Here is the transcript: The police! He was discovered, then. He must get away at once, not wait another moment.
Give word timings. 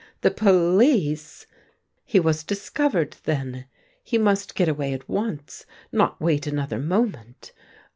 The 0.21 0.31
police! 0.31 1.45
He 2.03 2.19
was 2.19 2.43
discovered, 2.43 3.17
then. 3.25 3.65
He 4.03 4.17
must 4.17 4.55
get 4.55 4.67
away 4.67 4.93
at 4.93 5.07
once, 5.07 5.67
not 5.91 6.19
wait 6.19 6.47
another 6.47 6.79
moment. 6.79 7.53